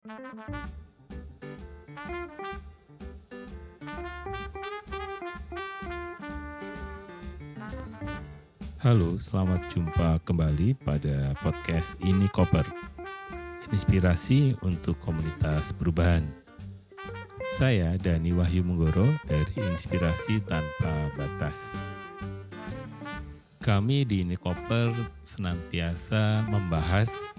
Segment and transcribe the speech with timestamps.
[0.00, 0.16] Halo,
[9.20, 12.64] selamat jumpa kembali pada podcast Ini Koper.
[13.68, 16.24] Inspirasi untuk komunitas perubahan.
[17.60, 21.84] Saya Dani Wahyu Menggoro dari Inspirasi Tanpa Batas.
[23.60, 24.96] Kami di Ini Koper
[25.28, 27.36] senantiasa membahas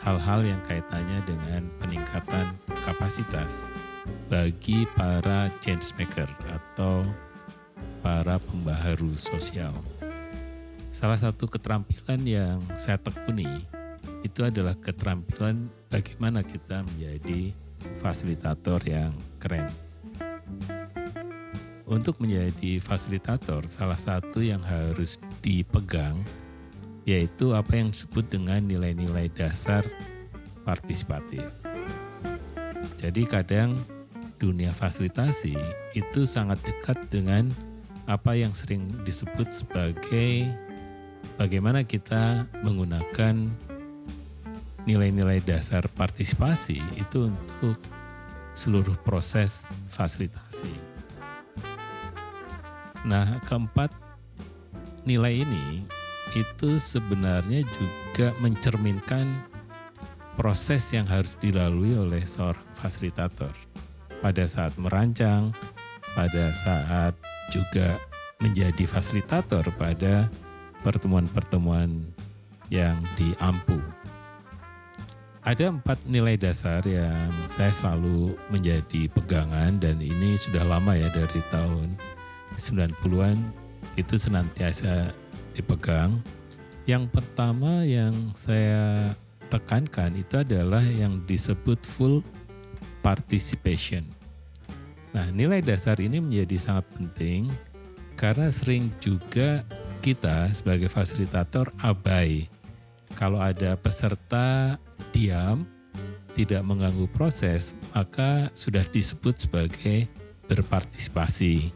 [0.00, 2.56] hal-hal yang kaitannya dengan peningkatan
[2.88, 3.68] kapasitas
[4.32, 7.04] bagi para change maker atau
[8.00, 9.76] para pembaharu sosial.
[10.88, 13.46] Salah satu keterampilan yang saya tekuni
[14.24, 17.52] itu adalah keterampilan bagaimana kita menjadi
[18.00, 19.68] fasilitator yang keren.
[21.90, 26.22] Untuk menjadi fasilitator, salah satu yang harus dipegang
[27.10, 29.82] yaitu apa yang disebut dengan nilai-nilai dasar
[30.62, 31.42] partisipatif.
[33.02, 33.74] Jadi kadang
[34.38, 35.58] dunia fasilitasi
[35.98, 37.50] itu sangat dekat dengan
[38.06, 40.46] apa yang sering disebut sebagai
[41.34, 43.50] bagaimana kita menggunakan
[44.86, 47.76] nilai-nilai dasar partisipasi itu untuk
[48.54, 50.72] seluruh proses fasilitasi.
[53.02, 53.88] Nah, keempat
[55.08, 55.84] nilai ini
[56.34, 59.26] itu sebenarnya juga mencerminkan
[60.38, 63.52] proses yang harus dilalui oleh seorang fasilitator
[64.24, 65.50] pada saat merancang,
[66.14, 67.16] pada saat
[67.50, 67.98] juga
[68.40, 70.30] menjadi fasilitator pada
[70.80, 71.92] pertemuan-pertemuan
[72.72, 73.76] yang diampu.
[75.40, 81.40] Ada empat nilai dasar yang saya selalu menjadi pegangan dan ini sudah lama ya dari
[81.48, 81.96] tahun
[82.60, 83.40] 90-an
[83.96, 85.10] itu senantiasa
[85.60, 86.18] dipegang.
[86.88, 89.12] Yang pertama yang saya
[89.52, 92.24] tekankan itu adalah yang disebut full
[93.04, 94.02] participation.
[95.12, 97.50] Nah, nilai dasar ini menjadi sangat penting
[98.16, 99.62] karena sering juga
[100.00, 102.48] kita sebagai fasilitator abai.
[103.18, 104.78] Kalau ada peserta
[105.12, 105.66] diam,
[106.32, 110.06] tidak mengganggu proses, maka sudah disebut sebagai
[110.46, 111.74] berpartisipasi.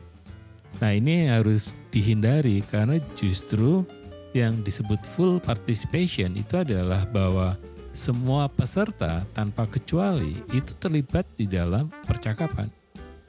[0.82, 3.86] Nah ini harus dihindari karena justru
[4.34, 7.54] yang disebut full participation itu adalah bahwa
[7.94, 12.66] semua peserta tanpa kecuali itu terlibat di dalam percakapan.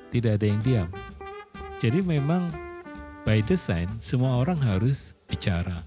[0.10, 0.90] Tidak ada yang diam.
[1.78, 2.50] Jadi memang
[3.22, 5.86] by design semua orang harus bicara.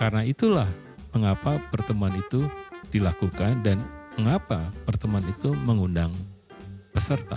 [0.00, 0.72] Karena itulah
[1.12, 2.48] mengapa pertemuan itu
[2.88, 3.76] dilakukan dan
[4.16, 6.08] mengapa pertemuan itu mengundang
[6.96, 7.36] peserta.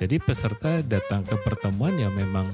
[0.00, 2.48] Jadi peserta datang ke pertemuan yang memang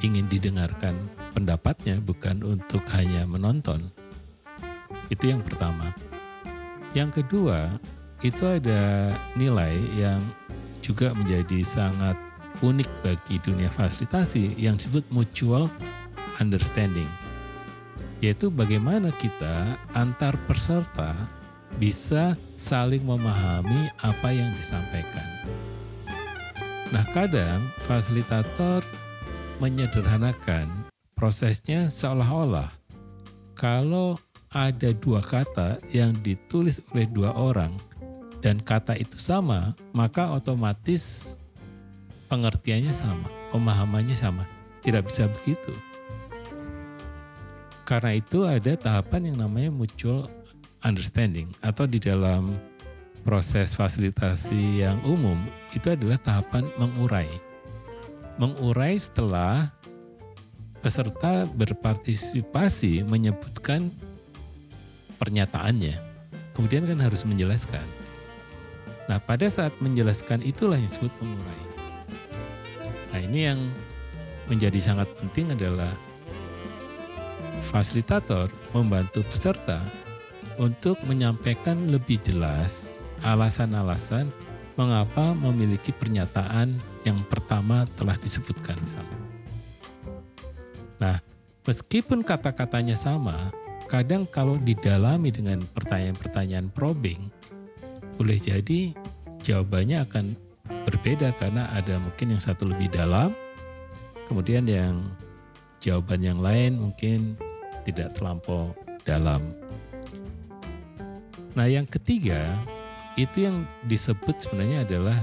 [0.00, 0.96] ingin didengarkan
[1.36, 3.78] pendapatnya bukan untuk hanya menonton.
[5.12, 5.92] Itu yang pertama.
[6.94, 7.74] Yang kedua,
[8.22, 10.22] itu ada nilai yang
[10.80, 12.16] juga menjadi sangat
[12.62, 15.68] unik bagi dunia fasilitasi yang disebut mutual
[16.38, 17.08] understanding.
[18.22, 21.12] Yaitu bagaimana kita antar peserta
[21.76, 25.26] bisa saling memahami apa yang disampaikan.
[26.94, 28.86] Nah, kadang fasilitator
[29.62, 32.70] menyederhanakan prosesnya seolah-olah
[33.54, 34.18] kalau
[34.54, 37.74] ada dua kata yang ditulis oleh dua orang
[38.44, 41.36] dan kata itu sama, maka otomatis
[42.28, 44.44] pengertiannya sama, pemahamannya sama.
[44.84, 45.72] Tidak bisa begitu.
[47.88, 50.28] Karena itu ada tahapan yang namanya mutual
[50.84, 52.52] understanding atau di dalam
[53.24, 55.40] proses fasilitasi yang umum
[55.72, 57.28] itu adalah tahapan mengurai.
[58.34, 59.70] Mengurai setelah
[60.82, 63.88] peserta berpartisipasi menyebutkan
[65.16, 65.96] pernyataannya.
[66.52, 67.82] Kemudian kan harus menjelaskan.
[69.08, 71.62] Nah pada saat menjelaskan itulah yang disebut mengurai.
[73.12, 73.60] Nah ini yang
[74.50, 75.90] menjadi sangat penting adalah
[77.64, 79.80] fasilitator membantu peserta
[80.60, 84.28] untuk menyampaikan lebih jelas alasan-alasan
[84.76, 89.16] mengapa memiliki pernyataan yang pertama telah disebutkan sama.
[91.00, 91.16] Nah,
[91.68, 93.52] meskipun kata-katanya sama,
[93.86, 97.28] kadang kalau didalami dengan pertanyaan-pertanyaan probing,
[98.16, 98.96] boleh jadi
[99.44, 100.24] jawabannya akan
[100.88, 103.36] berbeda karena ada mungkin yang satu lebih dalam,
[104.24, 105.04] kemudian yang
[105.84, 107.36] jawaban yang lain mungkin
[107.84, 108.72] tidak terlampau
[109.04, 109.44] dalam.
[111.52, 112.56] Nah, yang ketiga
[113.14, 115.18] itu yang disebut sebenarnya adalah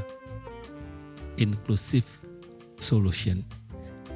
[1.42, 2.06] inclusive
[2.78, 3.42] solution.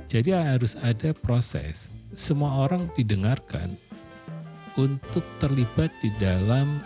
[0.06, 3.74] Jadi harus ada proses semua orang didengarkan
[4.78, 6.80] untuk terlibat di dalam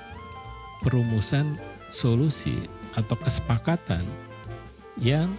[0.82, 1.60] perumusan
[1.92, 2.66] solusi
[2.96, 4.02] atau kesepakatan
[4.98, 5.30] yang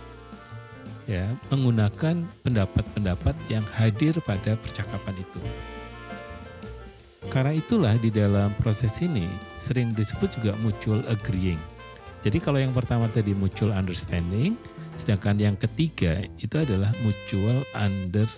[1.08, 5.43] ya menggunakan pendapat-pendapat yang hadir pada percakapan itu.
[7.31, 9.26] Karena itulah di dalam proses ini
[9.58, 11.58] sering disebut juga mutual agreeing.
[12.20, 14.58] Jadi kalau yang pertama tadi mutual understanding,
[15.00, 18.29] sedangkan yang ketiga itu adalah mutual under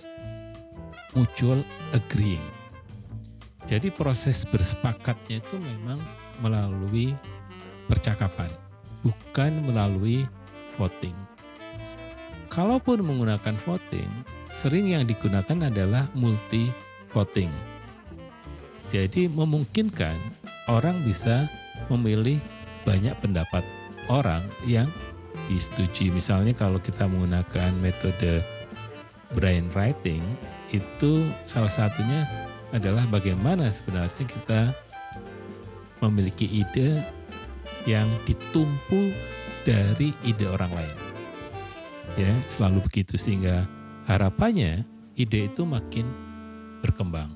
[1.11, 1.59] mutual
[1.91, 2.41] agreeing.
[3.67, 5.99] Jadi proses bersepakatnya itu memang
[6.39, 7.11] melalui
[7.91, 8.47] percakapan,
[9.03, 10.23] bukan melalui
[10.79, 11.15] voting.
[12.47, 14.07] Kalaupun menggunakan voting,
[14.47, 16.71] sering yang digunakan adalah multi
[17.11, 17.49] voting.
[18.87, 20.15] Jadi memungkinkan
[20.69, 21.49] orang bisa
[21.89, 22.37] memilih
[22.85, 23.65] banyak pendapat
[24.11, 24.85] orang yang
[25.47, 26.13] disetujui.
[26.13, 28.43] Misalnya kalau kita menggunakan metode
[29.35, 30.21] brain writing,
[30.73, 32.25] itu salah satunya
[32.73, 34.73] adalah bagaimana sebenarnya kita
[36.01, 37.05] memiliki ide
[37.87, 39.13] yang ditumpu
[39.63, 40.97] dari ide orang lain.
[42.19, 43.65] Ya, selalu begitu sehingga
[44.05, 44.85] harapannya
[45.15, 46.05] ide itu makin
[46.83, 47.31] berkembang.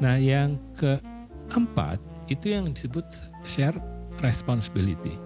[0.00, 2.00] Nah, yang keempat
[2.32, 3.04] itu yang disebut
[3.44, 3.76] share
[4.24, 5.18] responsibility.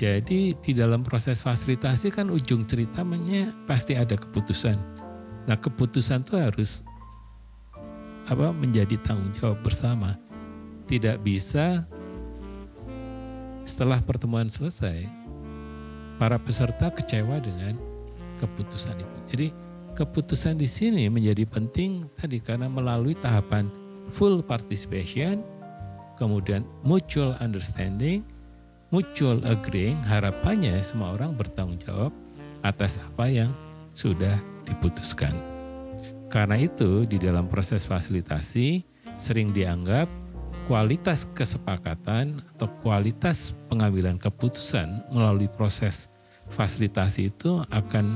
[0.00, 4.72] Jadi di dalam proses fasilitasi kan ujung ceritanya pasti ada keputusan.
[5.44, 6.80] Nah, keputusan itu harus
[8.24, 10.16] apa menjadi tanggung jawab bersama.
[10.88, 11.84] Tidak bisa
[13.68, 15.04] setelah pertemuan selesai
[16.16, 17.76] para peserta kecewa dengan
[18.40, 19.16] keputusan itu.
[19.28, 19.46] Jadi
[20.00, 23.68] keputusan di sini menjadi penting tadi karena melalui tahapan
[24.08, 25.44] full participation,
[26.16, 28.24] kemudian mutual understanding,
[28.90, 32.12] mutual agreeing, harapannya semua orang bertanggung jawab
[32.66, 33.50] atas apa yang
[33.94, 34.34] sudah
[34.66, 35.32] diputuskan.
[36.30, 38.86] Karena itu di dalam proses fasilitasi
[39.18, 40.06] sering dianggap
[40.70, 46.06] kualitas kesepakatan atau kualitas pengambilan keputusan melalui proses
[46.50, 48.14] fasilitasi itu akan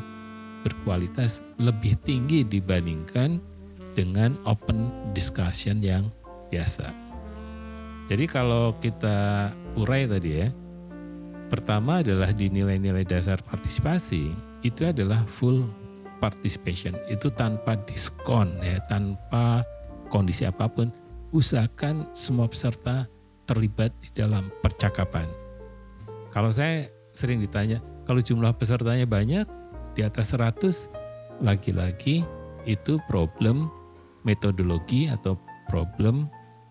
[0.63, 3.43] berkualitas lebih tinggi dibandingkan
[3.95, 6.07] dengan open discussion yang
[6.51, 6.91] biasa.
[8.07, 10.49] Jadi kalau kita urai tadi ya,
[11.49, 14.33] pertama adalah di nilai-nilai dasar partisipasi
[14.65, 15.69] itu adalah full
[16.23, 19.61] participation itu tanpa diskon ya tanpa
[20.09, 20.89] kondisi apa pun
[21.35, 23.11] usahakan semua peserta
[23.45, 25.27] terlibat di dalam percakapan.
[26.33, 29.45] Kalau saya sering ditanya, kalau jumlah pesertanya banyak
[29.99, 30.89] di atas 100
[31.43, 32.23] lagi-lagi
[32.65, 33.69] itu problem
[34.25, 35.37] metodologi atau
[35.69, 36.31] problem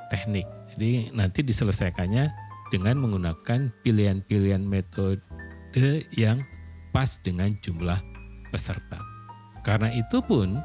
[0.09, 0.47] teknik.
[0.73, 2.42] Jadi nanti diselesaikannya
[2.73, 5.21] dengan menggunakan pilihan-pilihan metode
[6.17, 6.41] yang
[6.89, 8.01] pas dengan jumlah
[8.49, 8.97] peserta.
[9.61, 10.57] Karena itu pun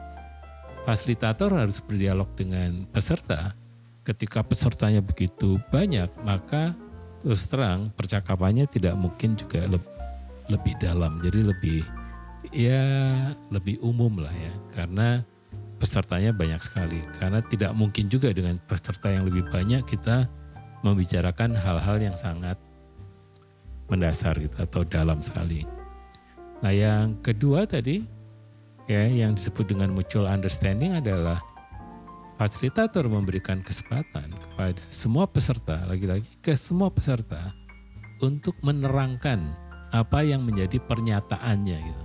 [0.88, 3.52] fasilitator harus berdialog dengan peserta.
[4.08, 6.72] Ketika pesertanya begitu banyak, maka
[7.20, 9.68] terus terang percakapannya tidak mungkin juga
[10.48, 11.20] lebih dalam.
[11.20, 11.84] Jadi lebih
[12.56, 12.88] ya
[13.52, 14.52] lebih umum lah ya.
[14.72, 15.20] Karena
[15.76, 20.26] pesertanya banyak sekali karena tidak mungkin juga dengan peserta yang lebih banyak kita
[20.86, 22.56] membicarakan hal-hal yang sangat
[23.88, 25.64] mendasar gitu atau dalam sekali.
[26.60, 28.04] Nah, yang kedua tadi
[28.90, 31.40] ya yang disebut dengan mutual understanding adalah
[32.36, 37.54] fasilitator memberikan kesempatan kepada semua peserta, lagi-lagi ke semua peserta
[38.20, 39.40] untuk menerangkan
[39.94, 42.04] apa yang menjadi pernyataannya gitu.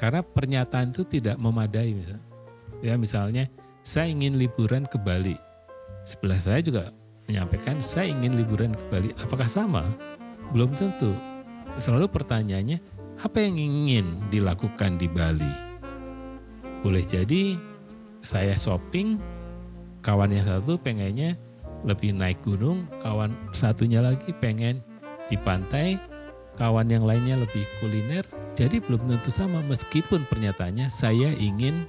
[0.00, 2.34] Karena pernyataan itu tidak memadai misalnya
[2.84, 3.48] Ya misalnya
[3.80, 5.40] saya ingin liburan ke Bali.
[6.04, 6.92] Sebelah saya juga
[7.28, 9.10] menyampaikan saya ingin liburan ke Bali.
[9.20, 9.84] Apakah sama?
[10.52, 11.12] Belum tentu.
[11.80, 12.78] Selalu pertanyaannya
[13.22, 15.54] apa yang ingin dilakukan di Bali?
[16.84, 17.56] Boleh jadi
[18.20, 19.16] saya shopping,
[20.04, 21.36] kawan yang satu pengennya
[21.84, 24.80] lebih naik gunung, kawan satunya lagi pengen
[25.28, 25.96] di pantai,
[26.56, 28.24] kawan yang lainnya lebih kuliner.
[28.54, 31.88] Jadi belum tentu sama meskipun pernyataannya saya ingin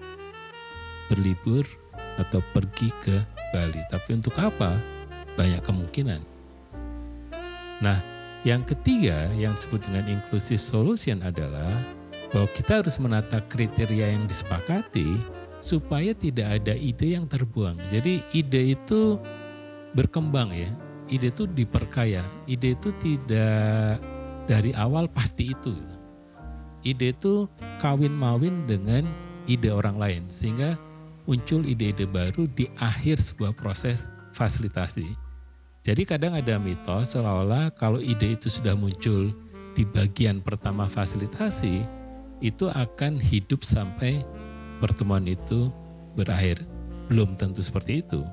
[1.12, 1.62] berlibur
[2.18, 3.16] atau pergi ke
[3.54, 3.82] Bali.
[3.92, 4.95] Tapi untuk apa?
[5.36, 6.22] Banyak kemungkinan.
[7.84, 8.00] Nah,
[8.48, 11.76] yang ketiga yang disebut dengan inclusive solution adalah
[12.32, 15.20] bahwa kita harus menata kriteria yang disepakati
[15.60, 17.80] supaya tidak ada ide yang terbuang.
[17.90, 19.18] Jadi ide itu
[19.98, 20.70] berkembang ya.
[21.10, 22.22] Ide itu diperkaya.
[22.46, 23.98] Ide itu tidak
[24.46, 25.74] dari awal pasti itu.
[26.86, 27.50] Ide itu
[27.82, 29.10] kawin mawin dengan
[29.50, 30.78] ide orang lain sehingga
[31.26, 34.06] muncul ide-ide baru di akhir sebuah proses
[34.38, 35.25] fasilitasi.
[35.86, 39.30] Jadi kadang ada mitos seolah-olah kalau ide itu sudah muncul
[39.78, 41.86] di bagian pertama fasilitasi,
[42.42, 44.26] itu akan hidup sampai
[44.82, 45.70] pertemuan itu
[46.18, 46.58] berakhir.
[47.06, 48.26] Belum tentu seperti itu.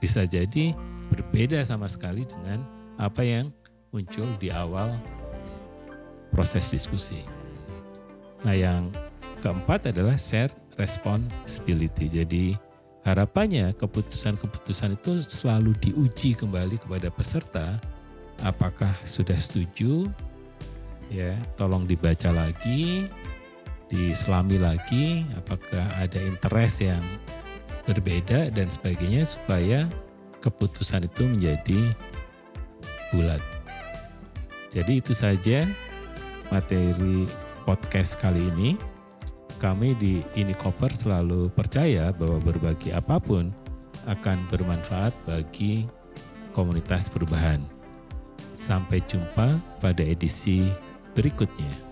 [0.00, 0.72] Bisa jadi
[1.12, 2.64] berbeda sama sekali dengan
[2.96, 3.52] apa yang
[3.92, 4.96] muncul di awal
[6.32, 7.20] proses diskusi.
[8.40, 8.88] Nah, yang
[9.44, 10.48] keempat adalah share
[10.80, 12.08] responsibility.
[12.08, 12.56] Jadi
[13.06, 17.78] harapannya keputusan-keputusan itu selalu diuji kembali kepada peserta
[18.42, 20.10] apakah sudah setuju
[21.06, 23.06] ya tolong dibaca lagi
[23.86, 27.04] diselami lagi apakah ada interest yang
[27.86, 29.86] berbeda dan sebagainya supaya
[30.42, 31.80] keputusan itu menjadi
[33.14, 33.42] bulat.
[34.70, 35.64] Jadi itu saja
[36.50, 37.24] materi
[37.62, 38.74] podcast kali ini.
[39.56, 43.48] Kami di Ini Koper selalu percaya bahwa berbagi apa pun
[44.04, 45.88] akan bermanfaat bagi
[46.52, 47.64] komunitas perubahan.
[48.52, 50.68] Sampai jumpa pada edisi
[51.16, 51.85] berikutnya.